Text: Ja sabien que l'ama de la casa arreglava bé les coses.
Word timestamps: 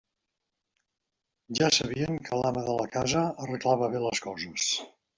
Ja 1.59 1.69
sabien 1.77 2.19
que 2.29 2.41
l'ama 2.41 2.65
de 2.71 2.81
la 2.81 2.91
casa 2.99 3.29
arreglava 3.47 3.95
bé 3.97 4.07
les 4.09 4.27
coses. 4.29 4.71